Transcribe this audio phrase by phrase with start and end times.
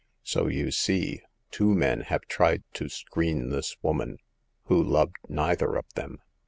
[0.23, 1.21] So, you see,
[1.51, 4.17] two men have tried to screen this woman,
[4.63, 6.23] who loved neither of them."